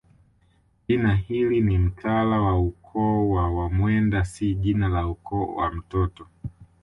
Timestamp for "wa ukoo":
2.41-3.29